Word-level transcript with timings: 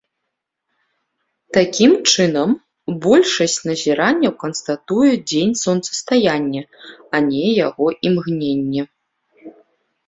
Такім 1.57 1.91
чынам, 2.13 2.49
большасць 3.05 3.59
назіранняў 3.69 4.33
канстатуе 4.45 5.13
дзень 5.29 5.53
сонцастаяння, 5.63 6.63
а 7.17 7.23
не 7.31 7.47
яго 7.67 7.85
імгненне. 8.11 8.83